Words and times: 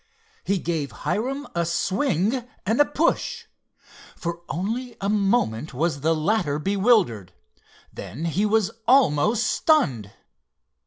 He 0.43 0.57
gave 0.57 0.91
Hiram 1.05 1.47
a 1.53 1.63
swing 1.63 2.43
and 2.65 2.81
a 2.81 2.85
push. 2.85 3.45
For 4.15 4.41
only 4.49 4.97
a 4.99 5.09
moment 5.09 5.75
was 5.75 6.01
the 6.01 6.15
latter 6.15 6.57
bewildered. 6.57 7.33
Then 7.93 8.25
he 8.25 8.43
was 8.47 8.71
almost 8.87 9.45
stunned. 9.45 10.09